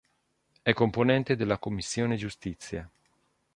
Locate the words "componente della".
0.73-1.59